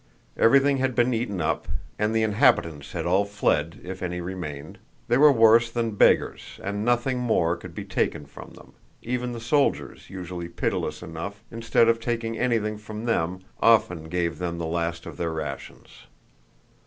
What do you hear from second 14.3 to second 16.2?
them the last of their rations.